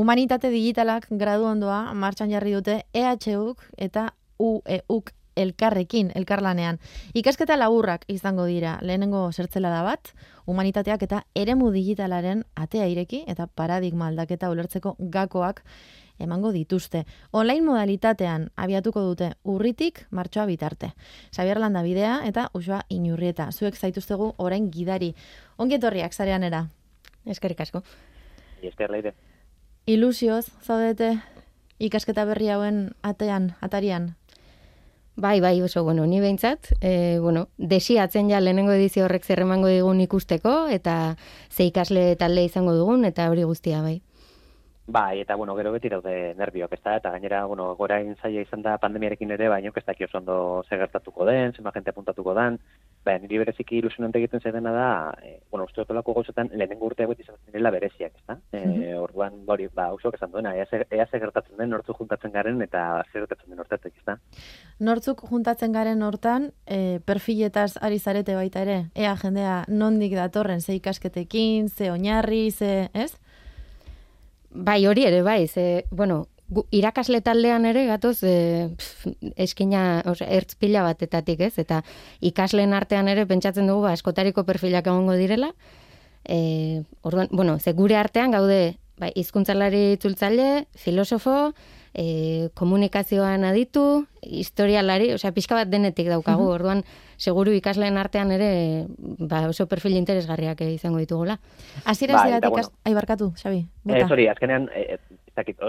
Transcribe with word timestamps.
Humanitate 0.00 0.48
digitalak 0.48 1.10
gradu 1.20 1.44
ondoa 1.44 1.92
martxan 1.92 2.30
jarri 2.32 2.54
dute 2.54 2.78
EHUk 2.96 3.66
eta 3.76 4.06
UEUk 4.40 5.10
elkarrekin, 5.36 6.08
elkarlanean. 6.16 6.78
Ikasketa 7.12 7.58
laburrak 7.58 8.06
izango 8.08 8.46
dira, 8.48 8.78
lehenengo 8.80 9.26
zertzela 9.32 9.68
da 9.68 9.82
bat, 9.84 10.14
humanitateak 10.48 11.04
eta 11.04 11.20
eremu 11.36 11.68
digitalaren 11.74 12.46
atea 12.56 12.86
ireki 12.88 13.26
eta 13.28 13.44
paradigma 13.60 14.08
aldaketa 14.08 14.48
ulertzeko 14.48 14.94
gakoak 15.12 15.60
emango 16.18 16.54
dituzte. 16.56 17.04
Online 17.36 17.66
modalitatean 17.68 18.48
abiatuko 18.56 19.04
dute 19.04 19.34
urritik 19.44 20.06
martxoa 20.10 20.46
bitarte. 20.48 20.94
Xabier 21.28 21.60
Landa 21.60 21.84
bidea 21.84 22.22
eta 22.24 22.48
usua 22.54 22.86
inurrieta. 22.88 23.52
Zuek 23.52 23.76
zaituztegu 23.76 24.32
orain 24.38 24.72
gidari. 24.72 25.12
Ongi 25.58 25.76
etorriak 25.76 26.16
zarean 26.16 26.48
era. 26.48 26.70
Eskerrik 27.26 27.60
asko. 27.68 27.84
Esker 28.62 28.96
leire. 28.96 29.14
Ilusioz 29.90 30.46
zaudete 30.62 31.16
ikasketa 31.82 32.22
berri 32.28 32.50
hauen 32.54 32.92
atean, 33.02 33.54
atarian. 33.64 34.12
Bai, 35.20 35.40
bai, 35.42 35.56
oso, 35.66 35.82
bueno, 35.84 36.04
ni 36.06 36.20
behintzat, 36.22 36.68
e, 36.80 37.18
bueno, 37.18 37.48
desiatzen 37.58 38.30
ja 38.30 38.38
lehenengo 38.40 38.72
edizio 38.72 39.04
horrek 39.04 39.26
zerremango 39.26 39.68
digun 39.68 40.00
ikusteko, 40.00 40.68
eta 40.70 41.16
ze 41.50 41.66
ikasle 41.66 42.14
talde 42.20 42.44
izango 42.46 42.76
dugun, 42.78 43.04
eta 43.04 43.26
hori 43.32 43.42
guztia, 43.48 43.82
bai. 43.82 43.98
Bai, 44.90 45.20
eta 45.20 45.36
bueno, 45.36 45.54
gero 45.54 45.70
beti 45.70 45.88
daude 45.88 46.34
nerviok, 46.34 46.72
ez 46.74 46.82
da, 46.82 46.96
eta 46.98 47.12
gainera, 47.14 47.44
bueno, 47.46 47.68
gorain 47.78 48.16
zaila 48.16 48.42
izan 48.42 48.64
da 48.64 48.76
pandemiarekin 48.82 49.30
ere, 49.36 49.48
baina 49.48 49.70
ez 49.70 49.84
dakio 49.86 50.08
ondo 50.18 50.36
segertatuko 50.68 51.24
den, 51.28 51.52
zenba 51.54 51.70
gente 51.76 51.90
apuntatuko 51.90 52.34
den, 52.34 52.58
Ba, 53.00 53.14
niri 53.16 53.38
bereziki 53.40 53.78
ilusionante 53.78 54.18
egiten 54.20 54.42
zaidena 54.44 54.72
da, 54.74 54.88
e, 55.24 55.38
bueno, 55.48 55.64
uste 55.64 55.80
dutolako 55.80 56.12
gauzetan 56.18 56.50
lehenengo 56.52 56.90
urte 56.90 57.06
egot 57.06 57.20
izan 57.22 57.38
zinela 57.46 57.70
bereziak, 57.72 58.12
ez 58.18 58.26
da? 58.28 58.36
E, 58.52 58.60
mm 58.60 58.98
Orduan, 59.00 59.38
hori, 59.48 59.70
ba, 59.72 59.86
usok 59.96 60.18
esan 60.18 60.34
duena, 60.34 60.50
ea 60.52 60.66
ze 60.68 61.20
gertatzen 61.22 61.56
den, 61.56 61.70
nortzuk 61.72 62.02
juntatzen 62.02 62.34
garen, 62.34 62.60
eta 62.60 62.82
zer 63.06 63.22
gertatzen 63.22 63.54
den 63.54 63.62
urtetek, 63.62 63.94
ez 63.96 64.04
da? 64.04 64.18
Nortzuk 64.84 65.22
juntatzen 65.30 65.72
garen 65.72 66.02
hortan, 66.04 66.50
e, 66.66 66.98
perfiletaz 67.06 67.78
ari 67.80 67.98
zarete 67.98 68.36
baita 68.36 68.66
ere, 68.66 68.78
ea 68.94 69.14
jendea 69.22 69.62
nondik 69.68 70.12
datorren, 70.18 70.60
ze 70.60 70.76
ikasketekin, 70.76 71.70
ze 71.70 71.90
oinarri, 71.94 72.50
ze, 72.50 72.90
ez? 72.92 73.14
Bai, 74.50 74.84
hori 74.86 75.04
ere, 75.06 75.22
bai, 75.22 75.46
ze, 75.46 75.86
bueno, 75.90 76.26
irakasle 76.74 77.20
taldean 77.22 77.64
ere 77.68 77.84
gatoz 77.86 78.18
e, 78.26 78.70
eskina, 79.38 80.02
oza, 80.10 80.26
ertz 80.26 80.56
pila 80.58 80.82
batetatik, 80.82 81.40
ez? 81.46 81.54
Eta 81.62 81.82
ikasleen 82.20 82.74
artean 82.74 83.08
ere 83.08 83.26
pentsatzen 83.30 83.70
dugu 83.70 83.86
ba, 83.86 83.94
eskotariko 83.94 84.44
perfilak 84.48 84.90
egongo 84.90 85.14
direla. 85.14 85.52
E, 86.24 86.82
orduan, 87.02 87.30
bueno, 87.30 87.58
ze 87.58 87.72
gure 87.72 87.96
artean 87.96 88.34
gaude 88.34 88.76
ba, 88.98 89.12
izkuntzalari 89.14 89.92
itzultzaile, 89.94 90.66
filosofo, 90.74 91.52
e, 91.94 92.50
komunikazioan 92.58 93.46
aditu, 93.46 94.06
historialari, 94.26 95.12
osea, 95.14 95.32
pixka 95.36 95.56
bat 95.56 95.70
denetik 95.70 96.10
daukagu, 96.10 96.50
orduan, 96.50 96.82
seguru 97.20 97.52
ikasleen 97.52 98.00
artean 98.00 98.32
ere 98.32 98.50
ba, 98.98 99.44
oso 99.52 99.68
perfil 99.68 99.98
interesgarriak 100.00 100.64
izango 100.64 101.02
ditugula. 101.02 101.36
Azira 101.84 102.16
ez 102.16 102.26
dira, 102.26 102.48
bueno. 102.48 102.72
aibarkatu, 102.88 103.32
Xabi? 103.36 103.66
Eh, 103.88 104.06
sorry, 104.08 104.26
azkenean, 104.32 104.70
eh, 104.74 104.96
zakit, 105.36 105.60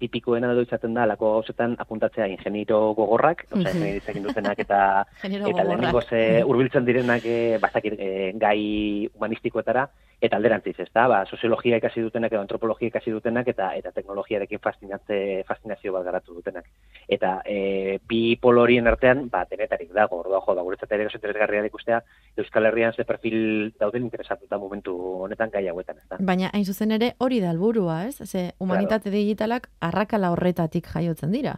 tipikoena 0.00 0.50
edo 0.54 0.64
izaten 0.64 0.94
da, 0.96 1.06
lako 1.08 1.34
gauzetan 1.36 1.76
apuntatzea 1.82 2.26
ingeniro 2.32 2.80
gogorrak, 2.98 3.46
mm 3.50 3.62
-hmm. 3.62 3.96
oza, 4.02 4.20
dutenak 4.26 4.58
eta, 4.58 4.80
eta 5.22 5.64
lehenengo 5.64 6.02
ze 6.02 6.44
urbiltzen 6.44 6.84
direnak 6.84 7.24
e, 7.24 7.58
bazakit, 7.60 7.94
e, 7.98 8.32
gai 8.34 9.08
humanistikoetara, 9.14 9.88
eta 10.20 10.36
alderantziz, 10.36 10.78
ez 10.78 10.88
da, 10.94 11.06
ba, 11.08 11.24
soziologia 11.26 11.76
ikasi 11.80 12.00
dutenak 12.00 12.32
edo 12.32 12.40
antropologia 12.40 12.88
ikasi 12.88 13.10
dutenak 13.10 13.48
eta 13.48 13.74
eta 13.76 13.92
teknologiarekin 13.92 14.58
fascinatze, 14.58 15.44
fascinazio 15.48 15.92
bat 15.92 16.04
garatu 16.04 16.34
dutenak. 16.34 16.66
Eta 17.10 17.40
e, 17.44 17.98
bi 18.06 18.36
polorien 18.38 18.86
artean, 18.86 19.24
ba, 19.32 19.42
denetarik 19.50 19.88
dago, 19.90 20.20
ordua 20.22 20.38
jo, 20.44 20.54
da, 20.54 20.62
guretzat 20.62 20.92
ere 20.94 21.08
interesgarria 21.10 21.64
ikustea, 21.66 21.98
Euskal 22.38 22.68
Herrian 22.68 22.94
ze 22.94 23.04
perfil 23.04 23.72
dauden 23.80 24.04
interesatuta 24.06 24.58
momentu 24.62 24.94
honetan 25.24 25.50
gai 25.50 25.64
hauetan, 25.68 25.98
ez 25.98 26.06
da. 26.06 26.20
Baina, 26.20 26.52
hain 26.54 26.64
zuzen 26.64 26.94
ere, 26.94 27.16
hori 27.18 27.40
da 27.42 27.50
alburua, 27.50 28.04
ez? 28.06 28.22
Ze, 28.22 28.52
humanitate 28.62 29.10
digitalak 29.10 29.66
arrakala 29.80 30.30
horretatik 30.30 30.86
jaiotzen 30.86 31.34
dira. 31.34 31.56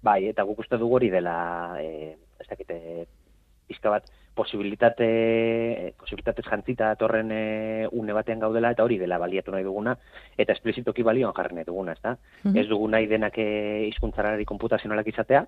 Bai, 0.00 0.22
eta 0.30 0.48
guk 0.48 0.64
uste 0.64 0.80
dugu 0.80 0.96
hori 0.96 1.12
dela, 1.12 1.36
e, 1.76 2.16
ez 2.40 2.48
dakite, 2.48 2.80
pizka 3.68 3.92
bat, 3.98 4.08
posibilitate, 4.36 5.94
posibilitatez 5.98 6.44
jantzita 6.46 6.90
atorren 6.94 7.32
e, 7.32 7.88
une 7.90 8.14
batean 8.14 8.42
gaudela, 8.44 8.70
eta 8.74 8.84
hori 8.84 8.98
dela 9.00 9.18
baliatu 9.18 9.54
nahi 9.54 9.64
duguna, 9.66 9.96
eta 10.36 10.54
esplizitoki 10.54 11.02
balioan 11.06 11.34
jarri 11.36 11.56
nahi 11.56 11.66
duguna, 11.66 11.96
ez 11.96 12.02
da? 12.02 12.18
Mhm. 12.44 12.58
Ez 12.60 12.68
dugu 12.68 12.90
nahi 12.92 13.08
denak 13.10 13.38
e, 13.38 13.48
izkuntzarari 13.88 14.44
komputazionalak 14.44 15.08
izatea, 15.14 15.46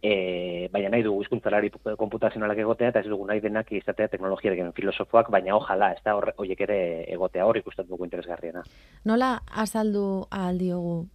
e, 0.00 0.68
baina 0.72 0.94
nahi 0.94 1.02
dugu 1.02 1.26
izkuntzalari 1.26 1.70
komputazionalak 1.98 2.62
egotea, 2.64 2.94
eta 2.94 3.02
ez 3.02 3.10
dugu 3.10 3.26
nahi 3.26 3.42
denak 3.44 3.72
izatea 3.72 4.08
teknologiarekin 4.14 4.72
filosofoak, 4.72 5.30
baina 5.34 5.56
ojala, 5.58 5.92
ez 5.92 6.02
da, 6.04 6.16
horiek 6.16 6.64
ere 6.68 6.80
egotea, 7.12 7.46
hor 7.46 7.58
ikusten 7.58 7.88
dugu 7.90 8.06
interesgarriena. 8.06 8.62
Nola 9.04 9.34
azaldu 9.66 10.26
aldiogu 10.30 11.08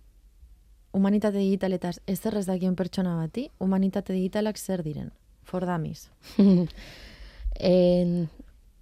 humanitate 0.93 1.39
digitaletaz 1.39 1.97
ezer 2.07 2.37
ez 2.37 2.45
dakien 2.45 2.75
pertsona 2.77 3.15
bati, 3.17 3.47
humanitate 3.59 4.13
digitalak 4.13 4.59
zer 4.59 4.83
diren? 4.85 5.09
Fordamiz. 5.43 6.09
en, 7.63 8.29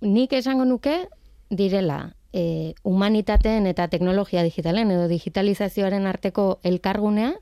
nik 0.02 0.34
esango 0.34 0.66
nuke 0.66 1.06
direla 1.50 2.16
e, 2.34 2.74
humanitateen 2.84 3.68
eta 3.70 3.88
teknologia 3.88 4.44
digitalen 4.44 4.92
edo 4.92 5.08
digitalizazioaren 5.12 6.08
arteko 6.10 6.60
elkargunea 6.64 7.36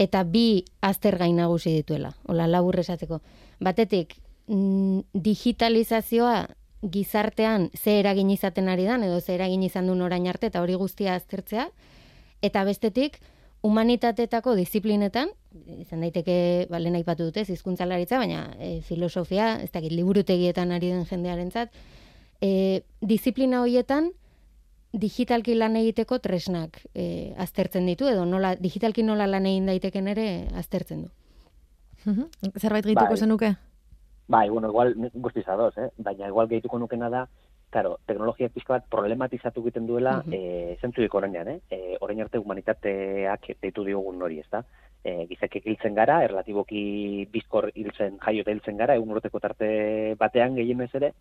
eta 0.00 0.22
bi 0.24 0.64
aztergai 0.80 1.32
nagusi 1.36 1.72
dituela. 1.74 2.14
Hola, 2.26 2.46
labur 2.48 2.78
esateko. 2.80 3.20
Batetik, 3.60 4.16
mm, 4.48 5.00
digitalizazioa 5.12 6.48
gizartean 6.80 7.70
ze 7.74 7.98
eragin 8.00 8.30
izaten 8.30 8.68
ari 8.68 8.84
dan 8.84 9.02
edo 9.04 9.20
ze 9.20 9.34
eragin 9.34 9.62
izan 9.62 9.86
duen 9.86 10.00
orain 10.00 10.26
arte 10.26 10.48
eta 10.48 10.62
hori 10.62 10.74
guztia 10.74 11.14
aztertzea 11.14 11.68
eta 12.40 12.64
bestetik 12.64 13.20
humanitateetako 13.62 14.54
disiplinetan, 14.56 15.32
izan 15.80 16.04
daiteke, 16.04 16.66
balen 16.70 16.96
aipatu 16.96 17.26
dute, 17.28 17.44
hizkuntzalaritza, 17.44 18.18
baina 18.22 18.46
e, 18.58 18.80
filosofia, 18.86 19.52
ez 19.60 19.70
dakit, 19.74 19.92
liburutegietan 19.92 20.72
ari 20.72 20.92
den 20.94 21.04
jendearentzat, 21.08 21.74
e, 22.40 22.82
disiplina 23.00 23.60
hoietan, 23.60 24.12
digitalki 24.92 25.54
lan 25.54 25.76
egiteko 25.78 26.18
tresnak 26.18 26.80
e, 26.94 27.34
aztertzen 27.38 27.86
ditu, 27.86 28.08
edo 28.10 28.24
nola, 28.26 28.54
digitalki 28.58 29.04
nola 29.06 29.28
lan 29.30 29.46
egin 29.46 29.68
daiteken 29.70 30.08
ere 30.10 30.28
aztertzen 30.58 31.04
du. 31.06 31.10
Zerbait 32.56 32.86
gehituko 32.86 33.12
bai. 33.12 33.20
zenuke? 33.20 33.52
Bai, 34.30 34.48
bueno, 34.48 34.70
igual 34.70 34.94
guztiz 35.14 35.46
adoz, 35.48 35.74
eh? 35.76 35.90
baina 35.98 36.30
igual 36.30 36.48
gehituko 36.48 36.78
nukena 36.78 37.10
da, 37.10 37.26
Claro, 37.70 38.00
teknologia 38.04 38.48
pizka 38.50 38.74
bat 38.74 38.86
problematizatu 38.90 39.62
egiten 39.62 39.86
duela, 39.86 40.16
mm 40.24 40.30
-hmm. 40.32 40.72
e, 40.72 40.76
zentzudik 40.80 41.14
eh? 41.14 41.60
E, 41.70 41.96
orain 42.00 42.20
arte 42.20 42.38
humanitateak 42.38 43.46
deitu 43.62 43.84
diogun 43.84 44.22
hori, 44.22 44.40
ez 44.40 44.50
da? 44.50 44.64
E, 45.04 45.26
gizak 45.26 45.54
hiltzen 45.64 45.94
gara, 45.94 46.24
erlatiboki 46.24 47.28
bizkor 47.30 47.70
hiltzen, 47.74 48.18
jaio 48.18 48.42
hiltzen 48.44 48.76
gara, 48.76 48.94
egun 48.94 49.12
urteko 49.12 49.38
tarte 49.38 50.14
batean 50.18 50.56
gehienez 50.56 50.90
ere, 50.94 51.12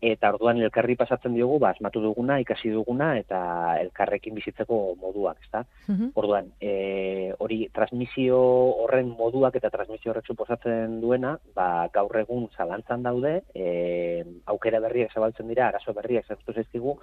eta 0.00 0.30
orduan 0.34 0.60
elkarri 0.60 0.96
pasatzen 0.96 1.34
diogu, 1.34 1.58
ba, 1.62 1.70
asmatu 1.72 2.02
duguna, 2.04 2.38
ikasi 2.42 2.70
duguna, 2.74 3.14
eta 3.18 3.38
elkarrekin 3.80 4.34
bizitzeko 4.36 4.96
moduak, 5.00 5.38
ezta? 5.44 5.64
Mm 5.88 6.12
Orduan, 6.16 6.46
e, 6.60 7.32
hori 7.38 7.66
transmisio 7.74 8.38
horren 8.82 9.10
moduak 9.18 9.56
eta 9.58 9.70
transmisio 9.70 10.12
horrek 10.12 10.26
suposatzen 10.26 11.00
duena, 11.00 11.36
ba, 11.54 11.88
gaur 11.92 12.16
egun 12.20 12.48
zalantzan 12.56 13.02
daude, 13.02 13.40
e, 13.54 14.24
aukera 14.46 14.80
berriak 14.80 15.12
zabaltzen 15.12 15.48
dira, 15.48 15.68
arazo 15.68 15.92
berriak 15.96 16.28
zabaltzen 16.28 16.62
zaizkigu, 16.62 16.96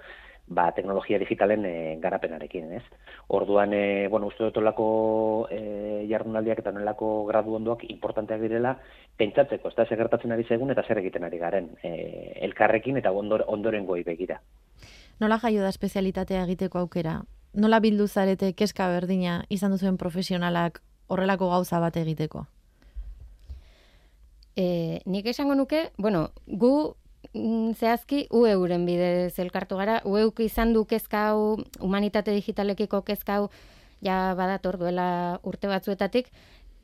ba, 0.46 0.70
teknologia 0.76 1.18
digitalen 1.18 1.64
e, 1.64 1.74
garapenarekin, 2.02 2.72
ez? 2.76 2.84
Orduan, 3.28 3.72
e, 3.72 4.08
bueno, 4.12 4.28
uste 4.28 4.44
dut 4.44 4.58
olako 4.60 5.48
e, 5.50 6.04
jardunaldiak 6.10 6.60
eta 6.60 6.72
nolako 6.74 7.24
gradu 7.30 7.56
ondoak 7.56 7.86
importanteak 7.88 8.42
direla, 8.44 8.74
pentsatzeko, 9.16 9.70
ez 9.70 9.78
da, 9.78 9.86
zer 9.88 10.00
gertatzen 10.02 10.34
ari 10.34 10.44
zegun 10.44 10.74
eta 10.74 10.84
zer 10.84 11.00
egiten 11.00 11.24
ari 11.24 11.40
garen, 11.40 11.70
e, 11.82 11.94
elkarrekin 12.44 12.83
eta 12.86 13.12
ondor, 13.12 13.44
ondoren 13.46 13.86
goi 13.86 14.02
begira. 14.02 14.40
Nola 15.20 15.38
jaio 15.38 15.62
da 15.62 15.68
espezialitatea 15.68 16.42
egiteko 16.44 16.78
aukera? 16.78 17.22
Nola 17.54 17.80
bildu 17.80 18.08
zarete 18.08 18.52
keska 18.52 18.88
berdina 18.88 19.44
izan 19.48 19.70
duzuen 19.70 19.96
profesionalak 19.96 20.82
horrelako 21.08 21.50
gauza 21.50 21.80
bat 21.80 21.96
egiteko? 21.96 22.46
E, 24.56 25.00
nik 25.06 25.26
esango 25.26 25.54
nuke, 25.54 25.90
bueno, 25.98 26.30
gu 26.46 26.94
Mm, 27.32 27.72
zehazki 27.74 28.26
ueuren 28.30 28.84
bidez 28.86 29.38
elkartu 29.42 29.78
gara. 29.80 30.00
Ueuk 30.04 30.40
izan 30.44 30.74
du 30.74 30.84
kezka 30.84 31.28
hau, 31.30 31.56
humanitate 31.80 32.34
digitalekiko 32.36 33.02
kezka 33.02 33.38
hau, 33.38 33.48
ja 34.04 34.34
badator 34.36 34.78
duela 34.78 35.40
urte 35.42 35.70
batzuetatik, 35.70 36.30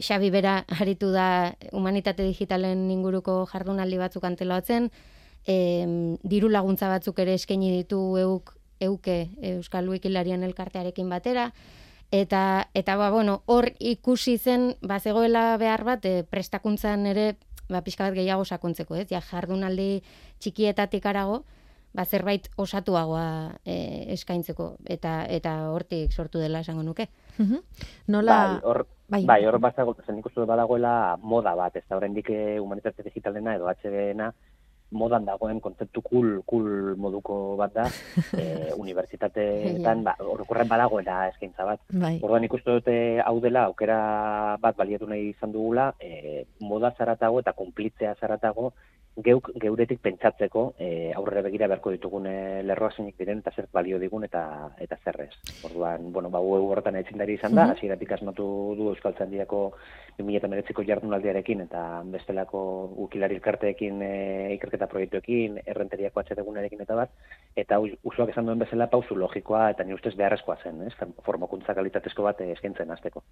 Xabi 0.01 0.31
bera 0.33 0.65
haritu 0.79 1.11
da 1.13 1.55
humanitate 1.77 2.25
digitalen 2.25 2.87
inguruko 2.91 3.45
jardunaldi 3.53 3.99
batzuk 4.01 4.25
anteloatzen, 4.25 4.89
e, 5.47 6.17
diru 6.23 6.49
laguntza 6.49 6.89
batzuk 6.89 7.19
ere 7.19 7.35
eskaini 7.35 7.71
ditu 7.77 8.01
euk 8.19 8.57
euke 8.81 9.29
Euskal 9.43 9.89
Wikilarien 9.89 10.43
elkartearekin 10.43 11.09
batera, 11.13 11.51
eta, 12.11 12.69
eta 12.75 12.97
ba, 12.97 13.11
bueno, 13.11 13.43
hor 13.47 13.71
ikusi 13.79 14.39
zen, 14.39 14.75
ba, 14.83 14.99
zegoela 14.99 15.57
behar 15.61 15.85
bat, 15.85 16.05
e, 16.05 16.25
prestakuntzan 16.25 17.07
ere, 17.07 17.35
ba, 17.69 17.85
pixka 17.87 18.09
bat 18.09 18.17
gehiago 18.17 18.45
sakontzeko, 18.45 18.97
ez? 18.97 19.09
Ja, 19.13 19.21
jardunaldi 19.21 20.03
txikietatik 20.41 21.07
arago, 21.07 21.43
ba, 21.93 22.07
zerbait 22.07 22.49
osatuagoa 22.57 23.59
e, 23.65 23.77
eskaintzeko, 24.17 24.73
eta 24.89 25.21
eta 25.29 25.55
hortik 25.75 26.13
sortu 26.13 26.43
dela 26.43 26.65
esango 26.65 26.83
nuke. 26.87 27.11
Nola... 28.09 28.37
Bai, 28.37 28.61
hor, 28.65 28.87
bai. 29.09 29.25
bai, 29.29 29.41
hor 29.47 29.61
bazago, 29.63 29.95
zen 30.07 30.19
ikustu 30.23 30.47
badagoela 30.49 31.19
moda 31.23 31.55
bat, 31.59 31.77
ez 31.77 31.85
da 31.89 31.99
horrendik 31.99 32.33
humanitate 32.61 33.05
digitalena 33.07 33.59
edo 33.59 33.69
HBena, 33.71 34.33
modan 34.91 35.25
dagoen 35.25 35.61
kontzeptu 35.63 36.03
kul, 36.03 36.29
kul 36.47 36.97
moduko 36.99 37.57
bat 37.59 37.75
da, 37.75 37.87
e, 38.41 38.73
unibertsitateetan, 38.75 40.05
ba, 40.07 40.17
orokorren 40.25 40.69
badagoela 40.71 41.23
eskaintza 41.31 41.67
bat. 41.69 41.83
Bai. 41.91 42.17
Orduan 42.23 42.47
ikustu 42.49 42.79
dute 42.79 42.97
hau 43.25 43.37
dela, 43.43 43.67
aukera 43.71 44.01
bat 44.63 44.79
baliatu 44.79 45.09
nahi 45.11 45.31
izan 45.31 45.55
dugula, 45.55 45.91
e, 46.01 46.45
moda 46.67 46.93
zaratago 46.99 47.43
eta 47.45 47.55
konplitzea 47.57 48.17
zaratago, 48.21 48.73
geuk 49.19 49.51
geuretik 49.61 50.01
pentsatzeko 50.01 50.63
e, 50.79 51.13
aurrera 51.17 51.43
begira 51.43 51.67
beharko 51.69 51.91
ditugun 51.93 52.27
e, 52.31 52.63
lerroa 52.63 52.93
zeinik 52.95 53.19
diren 53.19 53.43
eta 53.43 53.53
zer 53.57 53.67
balio 53.73 53.99
digun 53.99 54.25
eta 54.25 54.43
eta 54.79 54.97
zerrez. 55.05 55.33
Orduan, 55.67 56.13
bueno, 56.13 56.31
ba 56.31 56.41
web 56.41 56.65
horretan 56.71 56.97
aitzindari 56.97 57.35
izan 57.35 57.55
da, 57.55 57.67
hasieratik 57.73 58.09
mm 58.09 58.15
-hmm. 58.15 58.23
asmatu 58.23 58.47
du 58.79 58.89
Euskaltzaindiako 58.95 59.61
2019ko 60.19 60.87
jardunaldiarekin 60.87 61.61
eta 61.61 62.03
bestelako 62.05 62.63
ukilari 62.97 63.35
elkarteekin 63.35 64.03
e, 64.03 64.55
ikerketa 64.55 64.87
proiektuekin, 64.87 65.61
errenteriako 65.67 66.21
atxetegunarekin 66.21 66.81
eta 66.81 66.95
bat, 66.95 67.11
eta 67.57 67.81
usuak 67.81 68.31
esan 68.31 68.47
duen 68.47 68.59
bezala 68.59 68.87
pauzu 68.87 69.17
logikoa 69.17 69.71
eta 69.71 69.85
ni 69.85 69.95
ustez 69.95 70.17
beharrezkoa 70.17 70.57
zen, 70.63 70.83
ez? 70.83 70.95
Formakuntza 71.25 71.75
kalitatezko 71.75 72.23
bat 72.23 72.41
eskaintzen 72.41 72.91
hasteko. 72.91 73.23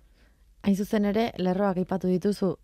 Hain 0.63 0.77
zuzen 0.77 1.05
ere, 1.05 1.33
lerroak 1.39 1.77
aipatu 1.77 2.09
dituzu, 2.09 2.57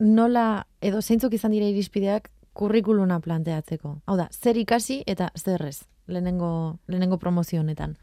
nola 0.00 0.64
edo 0.80 1.02
zeintzuk 1.02 1.34
izan 1.34 1.50
dira 1.50 1.66
irizpideak 1.66 2.30
kurrikuluna 2.52 3.20
planteatzeko. 3.20 3.96
Hau 4.06 4.16
da, 4.18 4.28
zer 4.32 4.58
ikasi 4.58 5.00
eta 5.06 5.30
zer 5.38 5.62
ez, 5.66 5.82
lehenengo, 6.06 6.78
lehenengo 6.88 7.18
promozio 7.18 7.60
honetan. 7.60 7.96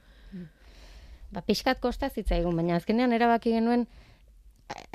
Ba, 1.31 1.43
pixkat 1.43 1.81
kosta 1.83 2.09
zitzaigun, 2.09 2.55
baina 2.55 2.77
azkenean 2.79 3.11
erabaki 3.13 3.51
genuen, 3.51 3.85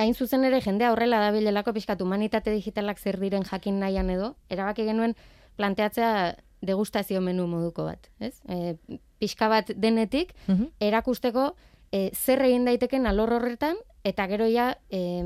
hain 0.01 0.15
zuzen 0.15 0.45
ere 0.49 0.61
jendea 0.65 0.93
horrela 0.93 1.21
da 1.21 1.33
bilelako 1.33 1.75
pixkat 1.77 2.01
humanitate 2.01 2.53
digitalak 2.55 2.99
zer 2.99 3.19
diren 3.21 3.45
jakin 3.45 3.81
nahian 3.81 4.11
edo, 4.11 4.35
erabaki 4.51 4.87
genuen 4.89 5.15
planteatzea 5.57 6.37
degustazio 6.63 7.21
menu 7.21 7.47
moduko 7.51 7.85
bat. 7.85 8.09
Ez? 8.21 8.39
E, 8.49 8.77
pixka 9.21 9.49
bat 9.53 9.73
denetik, 9.77 10.33
erakusteko 10.81 11.53
e, 11.93 12.11
zer 12.15 12.45
egin 12.47 12.65
daiteken 12.69 13.07
alor 13.07 13.35
horretan, 13.39 13.77
eta 14.05 14.27
gero 14.31 14.49
ja, 14.51 14.73
e, 14.91 15.23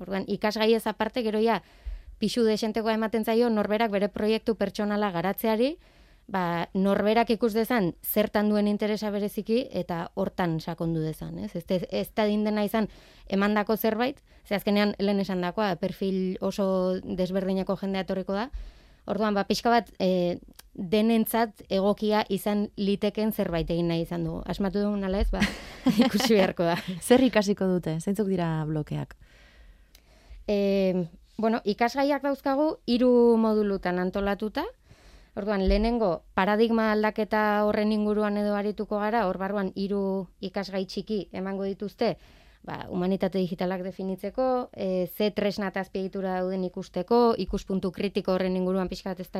orduan, 0.00 0.24
ikasgai 0.30 0.72
ez 0.74 0.86
aparte, 0.90 1.22
gero 1.26 1.42
ja, 1.42 1.60
pixu 2.18 2.44
desentekoa 2.44 2.94
ematen 2.94 3.24
zaio 3.24 3.50
norberak 3.50 3.90
bere 3.90 4.08
proiektu 4.08 4.54
pertsonala 4.58 5.10
garatzeari, 5.14 5.76
ba, 6.28 6.68
norberak 6.74 7.30
ikus 7.30 7.54
dezan 7.54 7.94
zertan 8.04 8.50
duen 8.52 8.68
interesa 8.68 9.10
bereziki 9.10 9.66
eta 9.72 10.10
hortan 10.14 10.58
sakondu 10.60 11.00
dezan, 11.00 11.38
ez? 11.38 11.54
Ez, 11.56 11.64
ez 11.90 12.08
da 12.14 12.26
dindena 12.28 12.64
izan 12.64 12.88
emandako 13.28 13.76
zerbait, 13.76 14.20
ze 14.44 14.54
azkenean 14.54 14.94
lehen 14.98 15.20
esan 15.20 15.40
dakoa, 15.40 15.76
perfil 15.76 16.36
oso 16.40 16.98
desberdineko 17.02 17.76
jendea 17.80 18.04
etorriko 18.04 18.36
da, 18.36 18.50
Orduan, 19.08 19.32
ba, 19.32 19.46
pixka 19.48 19.70
bat, 19.72 19.88
e, 20.02 20.36
denentzat 20.78 21.62
egokia 21.72 22.22
izan 22.30 22.66
liteken 22.78 23.32
zerbait 23.32 23.70
egin 23.72 23.88
nahi 23.90 24.04
izan 24.04 24.26
du. 24.26 24.36
Asmatu 24.46 24.82
dugun 24.84 25.06
ala 25.08 25.22
ez, 25.24 25.30
ba, 25.32 25.40
ikusi 26.06 26.36
beharko 26.36 26.66
da. 26.68 26.76
Zer 27.00 27.24
ikasiko 27.24 27.70
dute? 27.70 27.96
Zeintzuk 28.04 28.28
dira 28.28 28.50
blokeak? 28.68 29.16
E, 30.44 30.58
bueno, 31.38 31.60
ikasgaiak 31.64 32.22
dauzkagu 32.22 32.66
hiru 32.86 33.38
modulutan 33.38 33.98
antolatuta. 34.02 34.66
Orduan, 35.38 35.68
lehenengo 35.70 36.24
paradigma 36.34 36.90
aldaketa 36.92 37.62
horren 37.64 37.92
inguruan 37.94 38.36
edo 38.40 38.56
arituko 38.58 38.98
gara, 38.98 39.22
hor 39.28 39.38
barruan 39.38 39.70
hiru 39.78 40.26
ikasgai 40.42 40.82
txiki 40.90 41.28
emango 41.32 41.62
dituzte, 41.62 42.16
ba, 42.66 42.80
humanitate 42.90 43.38
digitalak 43.38 43.84
definitzeko, 43.86 44.68
e, 44.74 45.06
ze 45.06 45.30
tresna 45.30 45.70
eta 45.70 45.84
azpiegitura 45.86 46.40
dauden 46.40 46.64
ikusteko, 46.66 47.36
ikuspuntu 47.38 47.92
kritiko 47.94 48.34
horren 48.34 48.58
inguruan 48.58 48.90
pixka 48.90 49.14
bat 49.14 49.20
ezta 49.20 49.38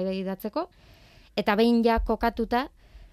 eta 1.36 1.54
behin 1.56 1.82
ja 1.84 1.98
kokatuta, 1.98 2.68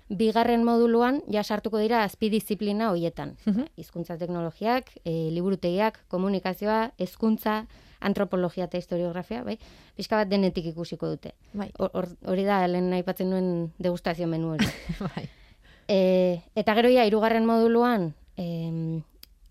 bigarren 0.09 0.63
moduluan 0.63 1.21
ja 1.31 1.43
sartuko 1.43 1.79
dira 1.79 2.03
azpidisziplina 2.03 2.89
hoietan. 2.91 3.35
Hizkuntza 3.77 4.17
teknologiak, 4.17 4.91
e, 5.03 5.31
liburutegiak, 5.31 6.05
komunikazioa, 6.07 6.91
hezkuntza, 6.99 7.65
antropologia 8.05 8.67
eta 8.69 8.79
historiografia, 8.79 9.41
bai? 9.43 9.57
Pixka 9.97 10.21
bat 10.21 10.29
denetik 10.29 10.69
ikusiko 10.71 11.09
dute. 11.15 11.33
Bai. 11.53 11.71
Hori 11.79 12.45
da, 12.47 12.61
lehen 12.69 12.93
aipatzen 12.93 13.31
nuen 13.33 13.49
degustazio 13.81 14.29
menu 14.29 14.53
hori. 14.55 14.69
bai. 15.09 15.25
E, 15.87 15.97
eta 16.57 16.73
gero 16.77 16.89
ja, 16.93 17.05
irugarren 17.05 17.45
moduluan, 17.45 18.13
e, 18.37 18.45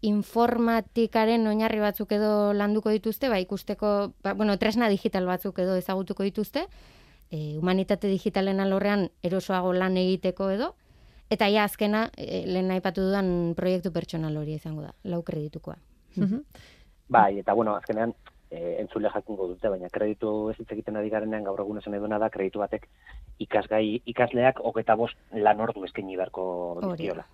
informatikaren 0.04 1.46
oinarri 1.48 1.80
batzuk 1.80 2.12
edo 2.12 2.52
landuko 2.56 2.92
dituzte, 2.92 3.30
ba, 3.32 3.38
ikusteko, 3.40 4.12
ba, 4.24 4.34
bueno, 4.36 4.56
tresna 4.60 4.90
digital 4.92 5.26
batzuk 5.30 5.58
edo 5.64 5.76
ezagutuko 5.80 6.26
dituzte, 6.26 6.66
e, 7.30 7.56
humanitate 7.58 8.10
digitalen 8.12 8.60
alorrean 8.60 9.08
erosoago 9.22 9.72
lan 9.72 9.96
egiteko 10.00 10.50
edo, 10.52 10.74
eta 11.32 11.48
ja 11.50 11.64
azkena, 11.64 12.08
e, 12.18 12.44
lehen 12.50 12.70
aipatu 12.74 13.06
dudan 13.06 13.54
proiektu 13.56 13.94
pertsonal 13.94 14.36
hori 14.36 14.58
izango 14.58 14.84
da, 14.84 14.92
lau 15.08 15.22
kreditukoa. 15.24 15.78
Bai, 17.08 17.38
eta 17.40 17.54
bueno, 17.56 17.74
azkenean, 17.76 18.14
e, 18.54 18.74
entzule 18.80 19.10
jakingo 19.12 19.48
dute, 19.50 19.70
baina 19.72 19.90
kreditu 19.92 20.32
ez 20.50 20.58
hitz 20.60 20.70
egiten 20.76 20.98
ari 21.00 21.10
garenean 21.12 21.46
gaur 21.46 21.62
egun 21.64 21.80
esan 21.80 21.96
eduna 21.98 22.20
da, 22.22 22.30
kreditu 22.34 22.62
batek 22.62 22.86
ikasgai, 23.44 23.86
ikasleak 24.12 24.60
hogeta 24.70 24.96
bost 25.00 25.40
lan 25.46 25.62
ordu 25.66 25.84
eskaini 25.88 26.18
beharko 26.20 26.44
ditiola. 26.84 27.26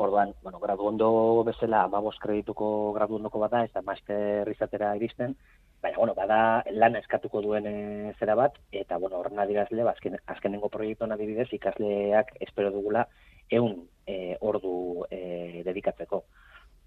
Orduan, 0.00 0.30
bueno, 0.42 0.58
gradu 0.62 0.86
ondo 0.88 1.08
bezala, 1.44 1.82
amabos 1.84 2.14
kredituko 2.22 2.68
gradu 2.96 3.18
ondoko 3.18 3.42
bada, 3.42 3.64
ez 3.66 3.72
da 3.74 3.82
master 3.84 4.48
izatera 4.48 4.94
iristen, 4.96 5.34
baina, 5.82 5.98
bueno, 5.98 6.14
bada 6.16 6.38
lan 6.72 6.96
eskatuko 6.96 7.42
duen 7.44 7.66
e, 7.68 7.74
zera 8.18 8.36
bat, 8.38 8.56
eta, 8.72 8.96
bueno, 9.02 9.18
horren 9.20 9.42
adirazle, 9.42 9.84
ba, 9.84 9.92
azken, 9.98 10.16
azkenengo 10.34 10.70
proiektuan 10.72 11.12
adibidez, 11.12 11.50
ikasleak 11.58 12.32
espero 12.46 12.72
dugula 12.72 13.04
eun 13.50 13.82
e, 14.06 14.38
ordu 14.40 15.04
e, 15.10 15.62
dedikatzeko. 15.66 16.24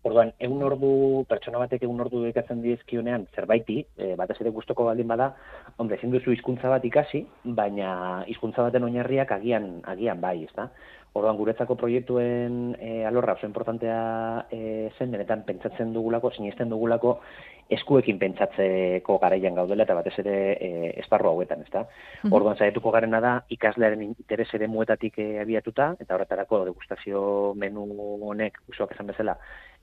Orduan, 0.03 0.33
egun 0.43 0.65
ordu, 0.67 0.89
pertsona 1.29 1.61
batek 1.61 1.85
egun 1.87 2.01
ordu 2.03 2.25
dedikatzen 2.25 2.59
dizkionean 2.63 3.23
zerbaiti, 3.37 3.77
e, 3.95 4.09
batez 4.19 4.35
ere 4.43 4.51
gustoko 4.51 4.89
baldin 4.89 5.07
bada, 5.07 5.29
hombre, 5.79 5.95
ezin 5.95 6.11
duzu 6.11 6.33
hizkuntza 6.35 6.71
bat 6.73 6.83
ikasi, 6.89 7.23
baina 7.59 7.93
hizkuntza 8.27 8.65
baten 8.67 8.83
oinarriak 8.89 9.31
agian 9.31 9.77
agian 9.93 10.19
bai, 10.19 10.41
ezta? 10.43 10.67
Orduan, 11.13 11.37
guretzako 11.37 11.77
proiektuen 11.79 12.75
e, 12.81 13.05
alorra 13.07 13.37
oso 13.37 13.47
importantea 13.47 13.97
e, 14.51 14.91
zen, 14.97 15.11
benetan 15.13 15.45
pentsatzen 15.47 15.93
dugulako, 15.95 16.33
sinesten 16.35 16.73
dugulako, 16.73 17.19
eskuekin 17.71 18.17
pentsatzeko 18.19 19.17
garaian 19.21 19.55
gaudela 19.55 19.85
eta 19.85 19.95
batez 19.95 20.17
ere 20.19 20.37
e, 20.57 20.69
esparru 20.99 21.31
hauetan, 21.31 21.63
ezta? 21.63 21.85
Mm 22.25 22.33
Orduan 22.33 22.57
saietuko 22.57 22.91
garena 22.91 23.21
da 23.23 23.33
ikaslearen 23.53 24.01
interes 24.03 24.49
ere 24.57 24.67
muetatik 24.67 25.19
e, 25.21 25.27
abiatuta 25.39 25.93
eta 26.01 26.17
horretarako 26.17 26.65
degustazio 26.65 27.21
menu 27.55 27.85
honek 28.33 28.59
usoak 28.73 28.97
esan 28.97 29.13
bezala 29.13 29.37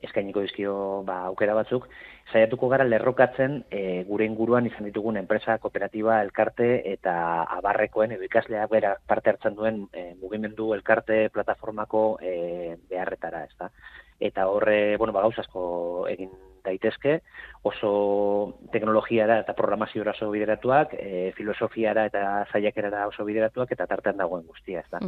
eskainiko 0.06 0.42
dizkio 0.44 0.74
ba, 1.06 1.20
aukera 1.30 1.54
batzuk, 1.58 1.86
saiatuko 2.32 2.68
gara 2.72 2.86
lerrokatzen 2.88 3.56
e, 3.70 4.04
gure 4.08 4.26
inguruan 4.28 4.66
izan 4.66 4.86
ditugun 4.88 5.18
enpresa, 5.20 5.58
kooperatiba, 5.62 6.20
elkarte 6.26 6.68
eta 6.92 7.14
abarrekoen 7.58 8.16
edo 8.16 8.26
ikaslea 8.28 8.66
bera 8.72 8.94
parte 9.06 9.34
hartzen 9.34 9.56
duen 9.58 9.82
e, 9.92 10.12
mugimendu 10.20 10.72
elkarte 10.76 11.28
plataformako 11.34 12.04
e, 12.22 12.76
beharretara, 12.90 13.44
ezta? 13.50 13.72
Eta 14.20 14.46
horre, 14.52 14.96
bueno, 15.00 15.16
ba, 15.16 15.24
gauzasko 15.26 16.06
egin 16.12 16.32
daitezke, 16.64 17.20
oso 17.62 18.56
teknologiara 18.72 19.40
eta 19.42 19.54
programaziora 19.56 20.14
oso 20.14 20.30
bideratuak, 20.32 20.94
e, 20.96 21.32
filosofiara 21.36 22.06
eta 22.08 22.22
zaiakerara 22.52 23.06
oso 23.10 23.24
bideratuak, 23.28 23.72
eta 23.72 23.86
tartean 23.86 24.16
dagoen 24.20 24.46
guztia, 24.46 24.80
ez 24.80 24.90
da. 24.90 25.00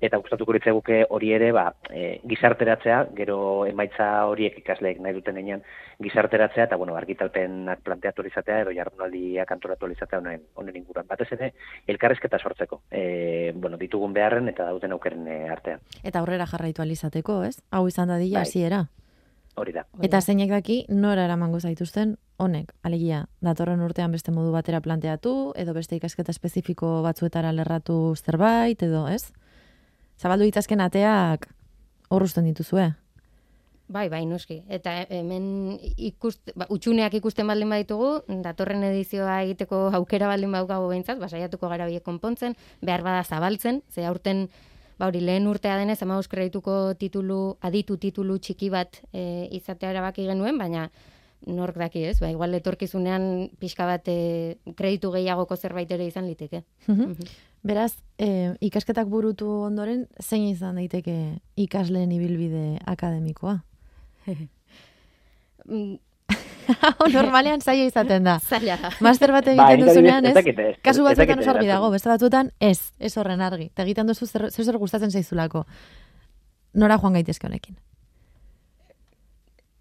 Eta 0.00 0.20
gustatuko 0.20 0.52
guke 0.74 1.04
hori 1.08 1.32
ere, 1.32 1.50
ba, 1.52 1.72
e, 1.90 2.20
gizarteratzea, 2.28 3.06
gero 3.16 3.66
emaitza 3.66 4.26
horiek 4.26 4.58
ikasleek 4.58 5.00
nahi 5.00 5.14
duten 5.14 5.38
enean, 5.38 5.62
gizarteratzea, 6.02 6.64
eta, 6.64 6.76
bueno, 6.76 6.96
argitalpenak 6.96 7.80
planteatu 7.82 8.26
izatea, 8.26 8.60
edo 8.64 8.74
jardunaldiak 8.76 9.50
antolatu 9.50 9.88
izatea 9.92 10.18
honen, 10.18 10.42
honen 10.54 10.76
inguruan. 10.76 11.06
Batez 11.08 11.30
ere, 11.38 11.52
elkarrezketa 11.86 12.38
sortzeko, 12.38 12.82
e, 12.90 13.52
bueno, 13.54 13.78
ditugun 13.80 14.12
beharren 14.12 14.48
eta 14.52 14.68
dauten 14.70 14.92
aukeren 14.92 15.28
e, 15.28 15.38
artean. 15.48 15.80
Eta 16.02 16.20
aurrera 16.20 16.46
jarraitu 16.50 16.82
alizateko, 16.82 17.42
ez? 17.44 17.56
Hau 17.70 17.86
izan 17.88 18.12
da 18.12 18.20
dila, 18.20 18.44
bai. 18.44 19.03
Hori 19.54 19.72
da. 19.72 19.84
Eta 20.02 20.20
zeinek 20.20 20.50
daki 20.50 20.84
nora 20.88 21.24
eramango 21.28 21.60
zaituzten 21.60 22.16
honek, 22.42 22.72
alegia, 22.82 23.26
datorren 23.40 23.80
urtean 23.86 24.10
beste 24.10 24.32
modu 24.34 24.50
batera 24.50 24.80
planteatu, 24.82 25.52
edo 25.54 25.74
beste 25.74 25.94
ikasketa 25.96 26.34
espezifiko 26.34 27.02
batzuetara 27.06 27.52
lerratu 27.52 28.14
zerbait, 28.18 28.82
edo 28.82 29.06
ez? 29.08 29.30
zabaldu 30.20 30.46
ditazken 30.48 30.82
ateak 30.84 31.48
horruzten 32.14 32.46
dituzue. 32.48 32.92
Bai, 33.94 34.06
bai, 34.08 34.22
noski. 34.24 34.62
Eta 34.72 34.94
hemen 35.12 35.74
ikust, 36.00 36.54
ba, 36.56 36.64
utxuneak 36.72 37.18
ikusten 37.18 37.50
baldin 37.50 37.68
baditugu, 37.68 38.22
datorren 38.44 38.86
edizioa 38.88 39.42
egiteko 39.44 39.90
aukera 39.98 40.30
baldin 40.30 40.54
badukago 40.56 40.88
behintzat, 40.88 41.20
ba, 41.20 41.28
saiatuko 41.28 41.68
gara 41.68 41.88
biek 41.90 42.04
konpontzen, 42.06 42.56
behar 42.80 43.04
bada 43.04 43.26
zabaltzen, 43.28 43.82
ze 43.92 44.06
aurten, 44.08 44.46
ba, 44.98 45.08
hori 45.08 45.20
lehen 45.24 45.48
urtea 45.50 45.76
denez, 45.80 46.00
ama 46.02 46.20
kredituko 46.30 46.94
titulu, 46.98 47.56
aditu 47.60 47.96
titulu 47.98 48.38
txiki 48.38 48.70
bat 48.70 49.00
e, 49.12 49.48
izatea 49.52 49.90
erabaki 49.94 50.26
genuen, 50.28 50.58
baina 50.58 50.88
nork 51.46 51.76
daki 51.76 52.04
ez, 52.08 52.18
ba, 52.20 52.30
igual 52.32 52.54
etorkizunean 52.56 53.50
pixka 53.60 53.86
bat 53.88 54.08
e, 54.08 54.56
kreditu 54.76 55.10
gehiagoko 55.12 55.56
zerbait 55.56 55.90
ere 55.92 56.06
izan 56.08 56.26
liteke. 56.30 56.64
Mhm. 56.86 57.14
Beraz, 57.64 57.94
e, 58.20 58.54
ikasketak 58.60 59.08
burutu 59.08 59.48
ondoren, 59.64 60.06
zein 60.20 60.44
izan 60.50 60.76
daiteke 60.76 61.38
ikasleen 61.56 62.12
ibilbide 62.12 62.78
akademikoa? 62.84 63.62
Normalean 67.14 67.60
zaila 67.60 67.86
izaten 67.88 68.26
da. 68.26 68.38
Zaila 68.42 68.76
da. 68.80 68.90
Master 69.04 69.32
bat 69.34 69.46
Ba, 69.46 69.52
egiten 69.52 69.66
adibidez, 69.66 69.94
duzunean, 69.94 70.26
ez 70.26 70.76
Kasu 70.82 71.06
batzuetan 71.06 71.26
dakit 71.26 71.42
oso 71.44 71.54
argi 71.56 71.70
dago, 71.70 71.90
beste 71.94 72.10
batzuetan 72.12 72.50
ez, 72.60 72.78
ez 72.98 73.12
horren 73.18 73.42
argi. 73.44 73.70
Eta 73.72 73.86
egiten 73.86 74.10
duzu 74.10 74.26
zer, 74.26 74.48
zer, 74.50 74.64
zer 74.64 74.78
gustatzen 74.82 75.10
zaizulako. 75.10 75.64
Nora 76.74 76.98
joan 76.98 77.18
gaitezke 77.18 77.46
honekin. 77.46 77.76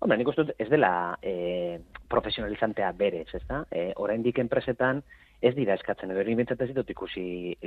Hombre, 0.03 0.17
nik 0.19 0.27
uste 0.27 0.43
dut 0.43 0.59
ez 0.59 0.67
dela 0.67 1.17
e, 1.23 1.79
profesionalizantea 2.11 2.91
berez, 2.97 3.29
ez 3.33 3.43
da? 3.47 3.63
E, 3.71 3.91
oraindik 4.03 4.41
enpresetan 4.43 4.99
ez 5.43 5.51
dira 5.57 5.75
eskatzen, 5.75 6.11
edo 6.13 6.23
bintzat 6.23 6.61
ez 6.63 6.69
ditut 6.69 6.89
ikusi 6.93 7.23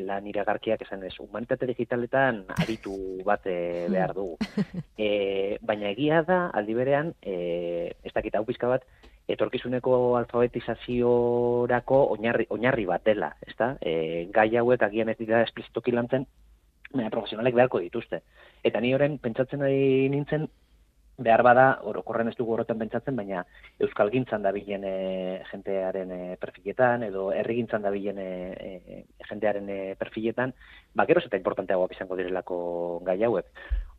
lan 0.07 0.27
iragarkiak 0.31 0.81
esan 0.87 1.03
ez, 1.05 1.13
humanitate 1.21 1.69
digitaletan 1.69 2.39
aritu 2.57 2.95
bat 3.27 3.45
e, 3.47 3.87
behar 3.93 4.15
dugu. 4.17 4.39
E, 4.97 5.59
baina 5.61 5.91
egia 5.91 6.23
da, 6.25 6.47
aldi 6.57 6.73
berean, 6.73 7.11
e, 7.21 7.93
ez 8.01 8.13
dakit 8.15 8.35
hau 8.39 8.47
pizka 8.49 8.71
bat, 8.71 8.87
etorkizuneko 9.29 10.17
alfabetizaziorako 10.17 11.99
oinarri, 12.15 12.47
oinarri 12.57 12.87
bat 12.89 13.05
dela, 13.05 13.29
ez 13.45 13.53
da? 13.59 13.75
E, 13.85 14.25
gai 14.33 14.49
hauek 14.57 14.87
agian 14.87 15.13
ez 15.13 15.19
dira 15.19 15.43
esplizitoki 15.45 15.93
lantzen, 15.93 16.25
baina 16.95 17.13
profesionalek 17.13 17.59
beharko 17.59 17.83
dituzte. 17.85 18.23
Eta 18.65 18.81
ni 18.81 18.95
horren 18.97 19.19
pentsatzen 19.21 19.67
ari 19.69 20.09
nintzen, 20.15 20.49
behar 21.19 21.43
bada, 21.43 21.67
orokorren 21.89 22.29
ez 22.29 22.37
dugu 22.37 22.55
horretan 22.55 22.79
pentsatzen, 22.79 23.17
baina 23.17 23.43
euskal 23.81 24.11
gintzan 24.13 24.45
dabilen 24.45 24.85
e, 24.85 24.95
jentearen 25.51 26.13
e, 26.13 26.21
perfiletan, 26.41 27.07
edo 27.09 27.31
herrigintzan 27.33 27.87
dabilen 27.87 28.21
e, 28.21 28.31
e, 28.69 29.03
jentearen 29.29 29.69
e, 29.73 29.81
perfiletan, 29.99 30.53
ba, 30.95 31.07
geroz 31.09 31.25
eta 31.27 31.41
importanteagoak 31.41 31.97
izango 31.97 32.19
direlako 32.21 32.59
gai 33.07 33.23
hauek. 33.25 33.53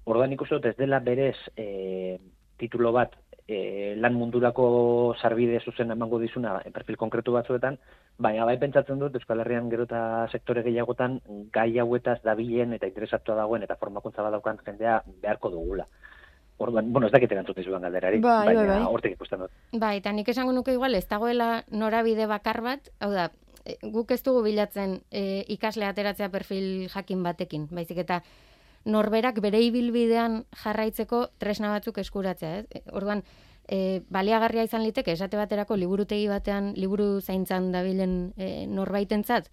Uste 0.08 0.56
dut 0.56 0.66
ez 0.70 0.78
dela 0.78 1.02
berez 1.04 1.36
e, 1.58 2.18
titulo 2.58 2.94
bat 2.96 3.16
e, 3.48 3.96
lan 3.98 4.16
mundurako 4.16 5.16
sarbide 5.22 5.60
zuzen 5.64 5.92
emango 5.92 6.20
dizuna 6.20 6.60
perfil 6.74 6.98
konkretu 6.98 7.34
batzuetan, 7.36 7.78
baina 8.18 8.46
bai 8.46 8.58
pentsatzen 8.62 9.00
dut 9.00 9.16
Euskal 9.16 9.42
Herrian 9.44 9.70
gero 9.70 9.88
eta 9.88 10.28
sektore 10.32 10.64
gehiagotan 10.66 11.20
gai 11.54 11.70
hauetaz 11.80 12.20
dabilen 12.24 12.74
eta 12.78 12.90
interesatua 12.90 13.36
dagoen 13.42 13.64
eta 13.64 13.78
formakuntza 13.80 14.26
badaukan 14.26 14.62
jendea 14.66 15.02
beharko 15.22 15.52
dugula. 15.54 15.88
Orduan, 16.58 16.92
bueno, 16.92 17.08
ez 17.08 17.14
dakit 17.14 17.32
erantzute 17.32 17.64
zuan 17.64 17.84
galderari, 17.86 18.20
Bai, 18.20 18.46
baina 18.48 18.62
bai, 18.64 18.68
bai. 18.80 18.86
hortik 18.90 19.14
ikusten 19.14 19.44
dut. 19.44 19.52
Ba, 19.78 19.92
eta 19.96 20.12
nik 20.12 20.30
esango 20.34 20.56
nuke 20.56 20.74
igual, 20.74 20.96
ez 20.96 21.06
dagoela 21.08 21.64
norabide 21.70 22.26
bakar 22.26 22.62
bat, 22.66 22.90
hau 23.00 23.12
da, 23.14 23.30
e, 23.64 23.78
guk 23.84 24.12
ez 24.12 24.24
dugu 24.26 24.42
bilatzen 24.42 25.02
e, 25.12 25.44
ikasle 25.54 25.86
ateratzea 25.86 26.30
perfil 26.34 26.88
jakin 26.90 27.22
batekin, 27.24 27.68
baizik 27.70 28.02
eta 28.02 28.24
norberak 28.86 29.38
bere 29.44 29.62
ibilbidean 29.62 30.46
jarraitzeko 30.64 31.28
tresna 31.38 31.70
batzuk 31.76 32.00
eskuratzea, 32.02 32.64
ez? 32.64 32.66
E, 32.72 32.82
Orduan, 32.92 33.22
e, 33.68 34.02
baliagarria 34.10 34.64
izan 34.66 34.84
liteke, 34.84 35.14
esate 35.14 35.38
baterako 35.38 35.76
liburutegi 35.78 36.28
batean, 36.32 36.72
liburu 36.76 37.20
zaintzan 37.22 37.72
dabilen 37.72 38.34
e, 38.38 38.66
norbaitentzat, 38.66 39.52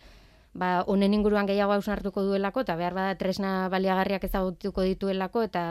ba, 0.54 0.84
honen 0.87 1.14
inguruan 1.14 1.46
gehiago 1.50 1.75
hausnartuko 1.76 2.23
duelako, 2.23 2.62
eta 2.64 2.76
behar 2.80 2.94
bada 2.94 3.14
tresna 3.18 3.68
baliagarriak 3.68 4.25
ezagutuko 4.25 4.87
dituelako, 4.87 5.42
eta 5.50 5.64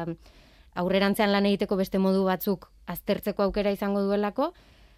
aurrerantzean 0.75 1.31
lan 1.31 1.45
egiteko 1.49 1.77
beste 1.79 1.99
modu 1.99 2.23
batzuk 2.27 2.69
aztertzeko 2.89 3.43
aukera 3.43 3.71
izango 3.71 4.01
duelako, 4.05 4.51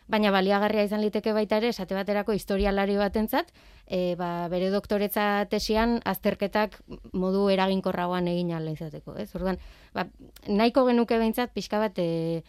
baina 0.08 0.30
baliagarria 0.32 0.86
izan 0.86 1.02
liteke 1.02 1.34
baita 1.34 1.58
ere, 1.58 1.72
esate 1.74 1.96
baterako 1.98 2.36
historialari 2.38 2.98
batentzat, 3.00 3.50
e, 3.88 4.16
ba, 4.20 4.48
bere 4.54 4.70
doktoretza 4.74 5.46
tesian 5.50 5.98
azterketak 6.06 6.78
modu 7.14 7.48
eraginkorragoan 7.54 8.30
egin 8.30 8.54
ala 8.54 8.74
izateko, 8.76 9.16
ez? 9.22 9.32
Orduan, 9.38 9.58
ba, 9.98 10.06
nahiko 10.48 10.86
genuke 10.90 11.18
behintzat 11.18 11.56
pixka 11.58 11.82
bat 11.82 11.98
e, 12.02 12.44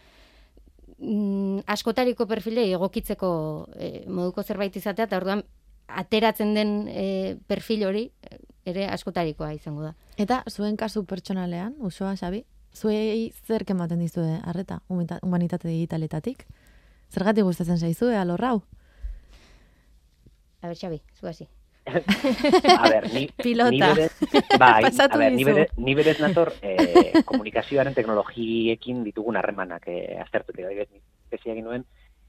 mm, 0.99 1.65
askotariko 1.73 2.27
perfilei 2.29 2.69
egokitzeko 2.77 3.31
e, 3.73 3.91
moduko 4.05 4.45
zerbait 4.45 4.77
izatea, 4.77 5.09
eta 5.09 5.17
orduan 5.17 5.41
ateratzen 5.87 6.53
den 6.53 6.77
e, 6.91 7.07
perfil 7.47 7.87
hori 7.87 8.05
e, 8.21 8.37
ere 8.69 8.85
askotarikoa 8.91 9.53
izango 9.55 9.87
da. 9.87 9.95
Eta 10.19 10.43
zuen 10.51 10.77
kasu 10.77 11.05
pertsonalean, 11.09 11.73
usoa, 11.87 12.13
Xabi, 12.19 12.43
zuei 12.77 13.33
zer 13.47 13.65
ematen 13.67 13.99
dizue 13.99 14.39
harreta 14.45 14.81
humanitate 14.87 15.67
digitaletatik? 15.67 16.45
Zergatik 17.09 17.47
gustatzen 17.47 17.77
zaizue 17.77 18.15
alorrau? 18.17 18.61
A 20.61 20.67
ber, 20.67 20.75
Xabi, 20.77 21.01
zu 21.13 21.27
hasi. 21.27 21.47
A 21.87 22.89
ber, 22.89 23.13
ni, 23.13 23.29
Pilota. 23.43 23.71
ni 23.71 23.79
berez, 23.79 24.11
bai, 24.59 24.83
a 24.99 25.07
ber, 25.07 25.31
ni, 25.31 25.45
berez, 25.47 25.69
ni 25.77 25.95
berez 25.95 26.17
nator 26.19 26.51
eh, 26.61 27.23
komunikazioaren 27.23 27.95
teknologiekin 27.95 29.05
ditugun 29.05 29.39
harremanak 29.39 29.87
eh, 29.87 30.19
aztertutik. 30.19 30.65
Adibidez, 30.65 30.89
ni 31.45 31.53
egin 31.53 31.63
nuen 31.63 31.85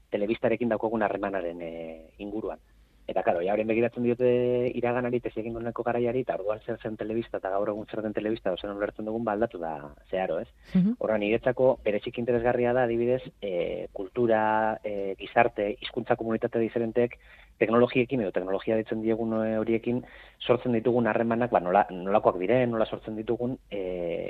telebistarekin 0.09 0.71
daukogun 0.71 1.03
harremanaren 1.03 1.61
eh, 1.61 2.13
inguruan. 2.23 2.61
Eta, 3.09 3.23
karo, 3.25 3.41
ja 3.41 3.55
horien 3.55 3.69
begiratzen 3.69 4.05
diote 4.05 4.29
iraganari 4.77 5.19
tesi 5.23 5.41
egin 5.41 5.55
dueneko 5.57 5.83
garaiari, 5.87 6.21
eta 6.25 6.35
orduan 6.37 6.61
zer 6.65 6.77
zen 6.83 6.97
telebista, 6.99 7.39
eta 7.41 7.49
gaur 7.49 7.71
egun 7.73 7.87
zer 7.89 8.03
den 8.05 8.13
telebista, 8.13 8.53
ozen 8.53 8.75
ulertzen 8.75 9.09
dugun, 9.09 9.25
ba 9.25 9.33
aldatu 9.33 9.61
da 9.63 9.73
zeharo, 10.11 10.39
ez? 10.43 10.47
Mhm. 10.75 10.99
Horren, 10.99 11.23
niretzako 11.25 11.71
berezik 11.85 12.19
interesgarria 12.21 12.73
da, 12.77 12.85
adibidez, 12.85 13.23
e, 13.41 13.87
kultura, 13.93 14.41
e, 14.83 15.15
gizarte, 15.17 15.71
hizkuntza 15.81 16.19
komunitate 16.19 16.61
diferentek, 16.61 17.17
teknologiekin 17.59 18.23
edo 18.23 18.31
teknologia 18.31 18.77
ditzen 18.79 19.03
diegun 19.03 19.35
eh, 19.43 19.57
horiekin 19.59 20.01
sortzen 20.39 20.75
ditugun 20.77 21.09
harremanak, 21.11 21.51
ba, 21.51 21.59
nola, 21.63 21.83
nolakoak 21.91 22.39
diren, 22.39 22.71
nola 22.71 22.87
sortzen 22.87 23.17
ditugun, 23.19 23.57
e, 23.69 23.81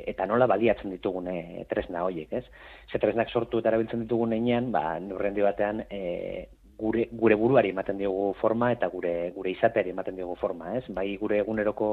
eta 0.09 0.25
nola 0.29 0.49
baliatzen 0.49 0.91
ditugun 0.95 1.29
e, 1.31 1.65
tresna 1.69 2.03
horiek, 2.07 2.33
ez? 2.41 2.45
Ze 2.89 3.01
tresnak 3.01 3.29
sortu 3.29 3.61
eta 3.61 3.69
erabiltzen 3.71 4.03
ditugun 4.07 4.33
einean, 4.33 4.71
ba, 4.73 4.97
neurrendi 5.03 5.45
batean, 5.45 5.83
e, 5.89 6.47
gure, 6.79 7.07
gure 7.11 7.35
buruari 7.35 7.73
ematen 7.73 7.97
diogu 7.99 8.33
forma 8.39 8.71
eta 8.71 8.87
gure 8.93 9.31
gure 9.35 9.51
izateari 9.51 9.91
ematen 9.91 10.15
diogu 10.15 10.35
forma, 10.39 10.75
ez? 10.77 10.85
Bai 10.95 11.11
gure 11.21 11.41
eguneroko 11.43 11.89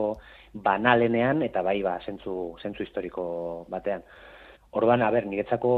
banalenean 0.69 1.43
eta 1.43 1.63
bai 1.67 1.81
ba 1.83 1.99
zentzu 2.07 2.57
zentzu 2.63 2.87
historiko 2.87 3.27
batean. 3.69 4.07
Orduan, 4.77 5.03
a 5.03 5.11
ber, 5.11 5.25
niretzako 5.31 5.71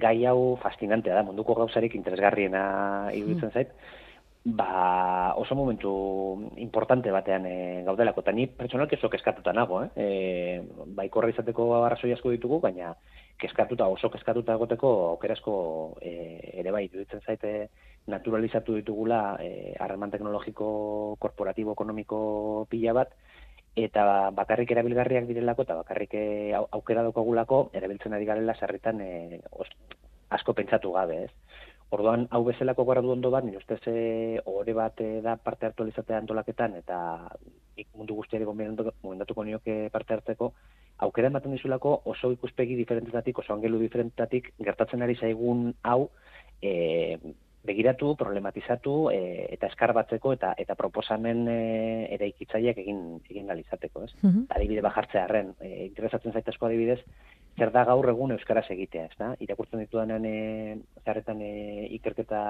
gai 0.00 0.24
hau 0.24 0.56
fascinantea 0.62 1.18
da, 1.18 1.24
munduko 1.26 1.56
gauzarik 1.58 1.96
interesgarriena 1.98 2.62
iruditzen 3.12 3.50
zait. 3.52 3.74
Ba, 4.40 5.34
oso 5.36 5.52
momentu 5.54 5.90
importante 6.56 7.12
batean 7.12 7.44
e, 7.44 7.56
gaudelako, 7.84 8.22
eta 8.24 8.32
ni 8.32 8.46
pertsonalki 8.48 8.96
oso 8.96 9.10
keskatuta 9.12 9.52
nago, 9.52 9.82
eh? 9.84 9.90
E, 10.00 11.08
korra 11.12 11.28
izateko 11.28 11.66
arrazoi 11.82 12.14
asko 12.14 12.32
ditugu, 12.32 12.62
baina 12.64 12.94
keskatuta, 13.42 13.90
oso 13.92 14.08
keskatuta 14.08 14.56
egoteko 14.56 14.94
aukerazko 15.10 15.52
e, 16.00 16.14
ere 16.62 16.72
bai, 16.72 16.86
iruditzen 16.88 17.20
zaite 17.20 17.52
naturalizatu 18.10 18.74
ditugula 18.76 19.36
eh, 19.40 19.74
harreman 19.80 20.10
teknologiko 20.10 21.16
korporatibo 21.18 21.72
ekonomiko 21.72 22.66
pila 22.70 22.92
bat, 22.92 23.14
eta 23.76 24.30
bakarrik 24.34 24.70
erabilgarriak 24.74 25.28
direlako, 25.30 25.62
eta 25.62 25.78
bakarrik 25.78 26.14
eh, 26.18 26.54
au- 26.58 26.68
aukera 26.78 27.04
daukagulako, 27.06 27.70
erabiltzen 27.72 28.14
ari 28.14 28.26
garela 28.26 28.54
sarritan 28.58 29.00
os- 29.50 29.76
asko 30.30 30.54
pentsatu 30.54 30.92
gabe, 30.92 31.24
ez? 31.24 31.30
Orduan, 31.90 32.28
hau 32.30 32.44
bezalako 32.46 32.84
gara 32.86 33.00
du 33.02 33.10
ondo 33.10 33.30
bat, 33.34 33.42
nire 33.42 33.58
ustez 33.58 33.80
eh, 33.90 34.38
ohore 34.44 34.74
bat 34.78 35.00
da 35.22 35.36
parte 35.42 35.66
hartu 35.66 35.82
alizatea 35.82 36.20
antolaketan, 36.22 36.76
eta 36.78 36.98
nik 37.76 37.88
mundu 37.98 38.14
guztiari 38.14 38.44
gomendatuko 38.46 39.44
nioke 39.44 39.88
parte 39.90 40.14
hartzeko, 40.14 40.52
aukera 41.02 41.30
ematen 41.32 41.56
dizulako 41.56 41.96
oso 42.12 42.30
ikuspegi 42.30 42.76
diferentetatik, 42.78 43.38
oso 43.42 43.54
angelu 43.54 43.78
diferentetatik 43.82 44.52
gertatzen 44.58 45.02
ari 45.02 45.16
zaigun 45.16 45.74
hau, 45.82 46.10
e, 46.62 47.18
begiratu, 47.62 48.14
problematizatu 48.16 48.94
e, 49.12 49.18
eta 49.52 49.68
eskarbatzeko 49.68 50.32
eta 50.36 50.54
eta 50.58 50.76
proposamen 50.78 51.42
e, 51.52 51.58
eraikitzaileak 52.16 52.80
egin 52.80 53.02
egin 53.28 53.50
ahal 53.50 53.60
izateko, 53.60 54.04
ez? 54.06 54.14
Mhm. 54.22 54.46
Adibide 54.56 54.84
bajartzea 54.86 55.24
arren, 55.26 55.52
e, 55.60 55.86
interesatzen 55.90 56.32
zaitezko 56.32 56.66
adibidez, 56.66 57.00
zer 57.58 57.72
da 57.74 57.82
gaur 57.84 58.08
egun 58.08 58.32
euskaraz 58.32 58.64
egitea, 58.72 59.04
ez 59.10 59.18
da? 59.18 59.34
Irakurtzen 59.44 59.82
ditudanean 59.82 60.24
e, 60.24 60.78
zarretan 61.04 61.42
e, 61.44 61.50
ikerketa 61.98 62.40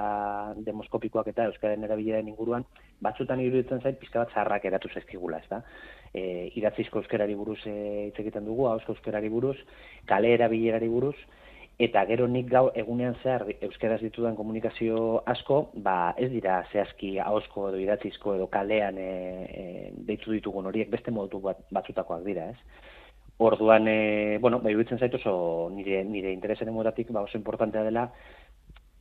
demoskopikoak 0.63 1.27
eta 1.33 1.49
euskaren 1.51 1.83
erabilearen 1.83 2.31
inguruan, 2.31 2.63
batzutan 3.03 3.43
iruditzen 3.43 3.83
zait 3.83 3.99
pizka 3.99 4.23
bat 4.23 4.31
zarrak 4.33 4.65
eratu 4.69 4.91
zaizkigula, 4.93 5.41
ez 5.43 5.49
da? 5.51 5.61
E, 6.13 6.23
idatzizko 6.55 7.03
euskarari 7.03 7.35
buruz 7.35 7.59
e, 7.65 7.75
hitz 8.07 8.17
egiten 8.23 8.47
dugu, 8.47 8.69
hausko 8.71 8.95
euskarari 8.95 9.29
buruz, 9.33 9.57
kale 10.07 10.31
erabilerari 10.37 10.87
buruz, 10.87 11.17
eta 11.79 12.03
gero 12.05 12.27
nik 12.27 12.49
gau 12.49 12.69
egunean 12.77 13.15
zehar 13.23 13.45
euskaraz 13.61 13.99
ditudan 14.01 14.35
komunikazio 14.35 15.23
asko, 15.25 15.71
ba 15.73 16.13
ez 16.17 16.29
dira 16.31 16.61
zehazki 16.71 17.17
ahosko 17.19 17.69
edo 17.69 17.79
idatzizko 17.81 18.35
edo 18.35 18.47
kalean 18.47 18.97
e, 18.97 19.09
e, 19.49 19.63
deitu 20.09 20.31
ditugun 20.31 20.69
horiek 20.69 20.91
beste 20.91 21.11
modu 21.11 21.39
bat, 21.41 21.63
batzutakoak 21.71 22.23
dira, 22.25 22.49
ez? 22.51 22.57
Orduan, 23.41 23.87
e, 23.87 24.37
bueno, 24.41 24.59
bai 24.61 24.75
iruditzen 24.75 24.99
zait 24.99 25.13
oso 25.17 25.69
nire, 25.73 26.03
nire 26.05 26.33
interesen 26.33 26.69
emotatik 26.69 27.09
ba 27.11 27.25
oso 27.25 27.37
importantea 27.37 27.83
dela 27.83 28.11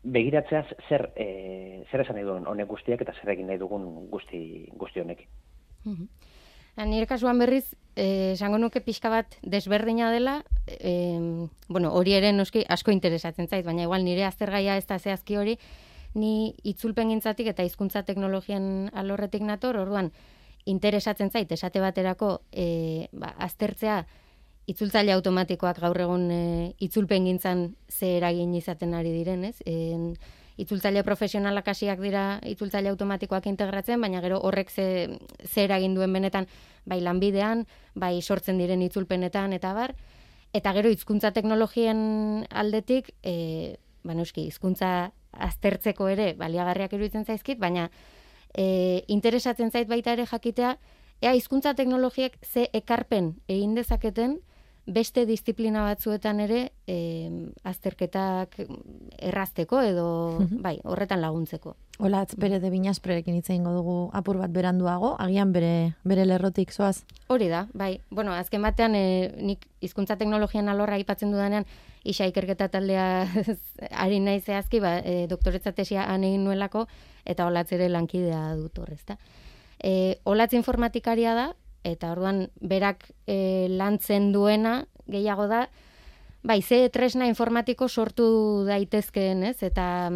begiratzeaz 0.02 0.66
zer, 0.88 1.10
e, 1.16 1.84
zer 1.90 2.06
esan 2.06 2.16
nahi 2.16 2.24
duen 2.24 2.48
honek 2.48 2.68
guztiak 2.68 3.02
eta 3.04 3.12
zer 3.20 3.34
egin 3.34 3.50
nahi 3.52 3.60
dugun 3.60 4.08
guzti, 4.10 4.42
guzti 4.80 5.04
honekin. 5.04 5.28
Mm 5.84 6.06
Nire 6.76 7.06
kasuan 7.06 7.38
berriz, 7.38 7.76
eh, 7.96 8.32
esango 8.32 8.58
nuke 8.58 8.80
pixka 8.80 9.10
bat 9.10 9.36
desberdina 9.42 10.10
dela, 10.10 10.44
eh, 10.66 11.48
bueno, 11.68 11.92
hori 11.92 12.14
ere 12.14 12.32
noski 12.32 12.64
asko 12.68 12.92
interesatzen 12.92 13.48
zait, 13.48 13.64
baina 13.66 13.82
igual 13.82 14.04
nire 14.04 14.24
aztergaia 14.24 14.76
ez 14.76 14.86
da 14.86 14.98
zehazki 14.98 15.36
hori, 15.36 15.58
ni 16.14 16.54
itzulpen 16.64 17.08
gintzatik 17.08 17.46
eta 17.52 17.62
hizkuntza 17.62 18.02
teknologien 18.02 18.90
alorretik 18.94 19.42
nator, 19.42 19.76
orduan, 19.76 20.12
interesatzen 20.64 21.30
zait, 21.30 21.52
esate 21.52 21.80
baterako, 21.80 22.40
eh, 22.52 23.08
ba, 23.12 23.34
aztertzea, 23.38 24.06
itzultzaile 24.70 25.14
automatikoak 25.16 25.80
gaur 25.82 26.00
egun 26.04 26.28
e, 26.30 26.42
itzulpen 26.86 27.26
gintzan 27.26 27.64
ze 27.88 28.16
eragin 28.18 28.54
izaten 28.54 28.94
ari 28.94 29.12
diren, 29.14 29.44
ez? 29.48 29.56
En, 29.66 30.14
itzultzaile 30.60 31.02
profesionalak 31.06 31.68
hasiak 31.72 32.00
dira 32.02 32.24
itzultzaile 32.48 32.90
automatikoak 32.92 33.46
integratzen, 33.50 34.00
baina 34.00 34.20
gero 34.24 34.40
horrek 34.44 34.70
ze, 34.70 34.86
ze 35.44 35.64
eragin 35.64 35.94
duen 35.94 36.12
benetan 36.12 36.48
bai 36.84 37.00
lanbidean, 37.00 37.66
bai 37.94 38.20
sortzen 38.22 38.58
diren 38.58 38.82
itzulpenetan 38.82 39.54
eta 39.56 39.72
bar, 39.76 39.94
eta 40.52 40.72
gero 40.76 40.90
hizkuntza 40.90 41.32
teknologien 41.32 42.46
aldetik, 42.50 43.12
e, 43.22 43.76
ba 44.04 44.16
noski, 44.16 44.46
hizkuntza 44.50 45.10
aztertzeko 45.32 46.08
ere 46.10 46.32
baliagarriak 46.38 46.94
iruditzen 46.96 47.24
zaizkit, 47.24 47.60
baina 47.60 47.88
e, 48.54 49.04
interesatzen 49.08 49.70
zait 49.70 49.88
baita 49.88 50.16
ere 50.16 50.26
jakitea, 50.26 50.76
ea 51.20 51.34
hizkuntza 51.36 51.74
teknologiek 51.78 52.36
ze 52.42 52.68
ekarpen 52.72 53.34
egin 53.48 53.76
dezaketen, 53.76 54.40
beste 54.86 55.26
disiplina 55.26 55.82
batzuetan 55.84 56.40
ere 56.40 56.60
e, 56.88 57.28
azterketak 57.64 58.56
errazteko 59.18 59.80
edo 59.84 60.06
bai, 60.62 60.78
horretan 60.84 61.20
laguntzeko. 61.20 61.76
Olatz, 62.00 62.34
bere 62.40 62.60
de 62.62 62.70
binazprerekin 62.72 63.36
hitz 63.36 63.50
egingo 63.50 63.74
dugu 63.76 63.96
apur 64.16 64.38
bat 64.40 64.52
beranduago, 64.52 65.14
agian 65.20 65.52
bere, 65.52 65.92
bere 66.04 66.24
lerrotik 66.24 66.72
zoaz? 66.72 67.04
Hori 67.28 67.50
da, 67.52 67.66
bai. 67.74 68.00
Bueno, 68.10 68.32
azken 68.32 68.64
batean, 68.64 68.96
e, 68.96 69.30
nik 69.36 69.66
hizkuntza 69.84 70.16
teknologian 70.16 70.68
alorra 70.72 70.96
aipatzen 70.96 71.32
dudanean, 71.32 71.68
isa 72.04 72.26
ikerketa 72.26 72.70
taldea 72.72 73.28
ari 74.04 74.20
nahi 74.24 74.40
zehazki, 74.40 74.80
ba, 74.80 74.96
e, 75.04 75.26
doktoretzatesia 75.28 76.08
anegin 76.08 76.44
nuelako, 76.44 76.86
eta 77.28 77.46
olatz 77.46 77.70
ere 77.76 77.90
lankidea 77.92 78.54
dut 78.56 78.80
horrezta. 78.80 79.18
E, 79.78 80.20
olatz 80.24 80.54
informatikaria 80.56 81.36
da, 81.36 81.50
eta 81.84 82.12
orduan 82.12 82.48
berak 82.60 83.10
e, 83.26 83.68
lantzen 83.70 84.32
duena 84.32 84.86
gehiago 85.06 85.46
da 85.48 85.68
bai 86.42 86.62
ze 86.62 86.88
tresna 86.88 87.26
informatiko 87.26 87.88
sortu 87.88 88.64
daitezkeen, 88.66 89.42
ez? 89.44 89.62
Eta 89.62 90.10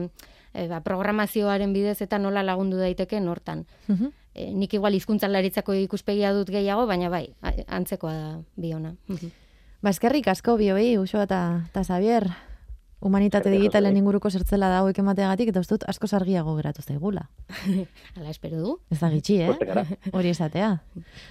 e, 0.54 0.66
ba, 0.68 0.80
programazioaren 0.80 1.73
bidez 1.73 2.00
eta 2.02 2.18
nola 2.18 2.42
lagundu 2.42 2.78
daiteke 2.78 3.21
hortan. 3.21 3.66
Uh 3.88 4.12
nik 4.35 4.73
igual 4.75 4.94
hizkuntzalaritzako 4.94 5.75
ikuspegia 5.78 6.33
dut 6.35 6.49
gehiago, 6.50 6.88
baina 6.90 7.06
bai, 7.09 7.28
antzekoa 7.68 8.12
da 8.12 8.30
biona. 8.56 8.97
Uh 9.06 9.30
Ba, 9.85 9.90
eskerrik 9.90 10.26
asko 10.33 10.56
bioi, 10.56 10.97
Uxo 10.97 11.21
eta 11.21 11.68
ta 11.75 11.83
Xavier. 11.85 12.25
Humanitate 13.04 13.50
digitalen 13.52 13.99
inguruko 14.00 14.30
zertzela 14.32 14.70
da 14.73 14.78
hauek 14.80 14.99
emateagatik 15.02 15.50
eta 15.52 15.61
ustut 15.61 15.84
asko 15.90 16.08
sargiago 16.08 16.54
geratu 16.56 16.82
zaigula. 16.82 17.26
Hala 18.16 18.31
espero 18.33 18.62
du. 18.62 18.78
Ez 18.90 18.98
da 19.02 19.11
gitxi, 19.12 19.37
eh? 19.44 19.85
Hori 20.12 20.33
esatea. 20.33 20.70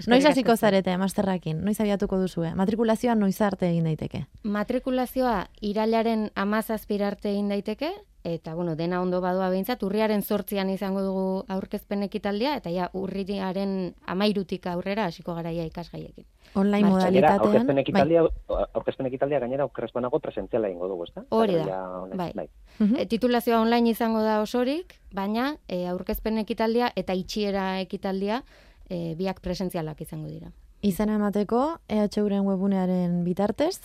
Noiz 0.08 0.24
hasiko 0.30 0.56
zarete 0.56 0.95
masterrakin? 1.02 1.63
Noiz 1.65 1.80
abiatuko 1.82 2.21
duzue? 2.21 2.54
Matrikulazioa 2.60 3.17
noiz 3.17 3.39
arte 3.41 3.71
egin 3.71 3.89
daiteke? 3.89 4.26
Matrikulazioa 4.43 5.47
irailaren 5.65 6.30
17 6.38 7.08
arte 7.10 7.34
egin 7.34 7.50
daiteke 7.50 7.89
eta 8.23 8.55
bueno, 8.55 8.75
dena 8.75 9.01
ondo 9.01 9.19
badoa 9.21 9.49
behintzat, 9.51 9.81
urriaren 9.83 10.21
sortzian 10.23 10.69
izango 10.71 11.01
dugu 11.03 11.25
aurkezpen 11.51 12.03
ekitaldia, 12.05 12.55
eta 12.55 12.71
ja, 12.71 12.89
urriaren 12.95 13.93
amairutik 14.07 14.67
aurrera 14.71 15.09
hasiko 15.12 15.36
garaia 15.36 15.65
ikasgaiekin. 15.67 16.25
Online 16.55 16.88
modalitatean. 16.88 17.41
Aurkezpen 17.41 17.75
bai. 17.75 17.83
ekitaldia, 17.83 18.23
bai. 18.23 18.65
aurkezpen 18.73 19.09
ekitaldia 19.09 19.39
gainera 19.43 19.67
aurkezpenago 19.67 20.19
presentziala 20.23 20.69
ingo 20.69 20.88
dugu, 20.88 21.07
ezta? 21.09 21.25
Hori 21.29 21.59
da, 21.65 21.79
bai. 22.15 22.31
bai. 22.36 22.47
E, 22.79 23.05
titulazioa 23.12 23.59
online 23.62 23.91
izango 23.91 24.21
da 24.23 24.39
osorik, 24.41 24.95
baina 25.13 25.57
e, 25.67 25.86
aurkezpen 25.91 26.38
ekitaldia 26.38 26.91
eta 26.95 27.13
itxiera 27.17 27.79
ekitaldia 27.81 28.43
e, 28.89 29.15
biak 29.19 29.41
presentzialak 29.41 30.01
izango 30.01 30.29
dira. 30.29 30.53
Izan 30.83 31.09
emateko, 31.09 31.79
EHUren 31.88 32.43
webunearen 32.47 33.23
bitartez? 33.23 33.79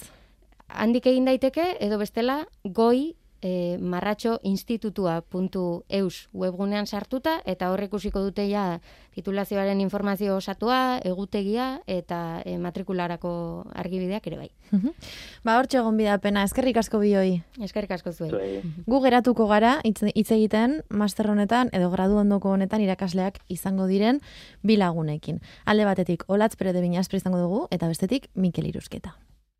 Handik 0.68 1.06
egin 1.06 1.24
daiteke, 1.24 1.76
edo 1.80 1.98
bestela, 1.98 2.42
goi 2.64 3.14
e, 3.42 3.78
marratxoinstitutua.eus 3.80 6.28
webgunean 6.32 6.86
sartuta, 6.86 7.42
eta 7.46 7.70
horrek 7.72 7.88
ikusiko 7.88 8.20
dute 8.20 8.50
ja 8.50 8.80
titulazioaren 9.14 9.80
informazio 9.80 10.36
osatua, 10.36 11.00
egutegia 11.04 11.80
eta 11.86 12.42
e, 12.44 12.58
matrikularako 12.60 13.64
argibideak 13.74 14.26
ere 14.30 14.36
bai. 14.38 14.50
ba, 15.44 15.58
hor 15.58 15.66
txegon 15.66 15.96
bidapena, 15.96 16.44
eskerrik 16.44 16.76
asko 16.76 16.98
bioi. 17.02 17.42
Eskerrik 17.64 17.90
asko 17.96 18.12
zuen. 18.12 18.30
Gu 18.86 19.00
geratuko 19.02 19.46
gara, 19.50 19.80
hitz 19.84 20.30
egiten, 20.30 20.82
master 20.90 21.30
honetan, 21.30 21.68
edo 21.72 21.90
gradu 21.90 22.16
ondoko 22.20 22.50
honetan 22.54 22.80
irakasleak 22.84 23.38
izango 23.48 23.86
diren 23.90 24.20
bilagunekin. 24.62 25.40
Alde 25.64 25.84
batetik, 25.88 26.24
olatz 26.28 26.56
pere 26.56 26.72
de 26.72 26.86
izango 26.88 27.38
dugu, 27.38 27.66
eta 27.70 27.88
bestetik, 27.88 28.28
Mikel 28.34 28.66
Irusketa. 28.66 29.16